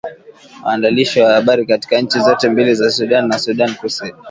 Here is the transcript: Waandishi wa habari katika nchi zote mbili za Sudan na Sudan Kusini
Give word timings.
Waandishi 0.65 1.21
wa 1.21 1.33
habari 1.33 1.65
katika 1.65 2.01
nchi 2.01 2.19
zote 2.19 2.49
mbili 2.49 2.75
za 2.75 2.91
Sudan 2.91 3.27
na 3.27 3.39
Sudan 3.39 3.75
Kusini 3.75 4.13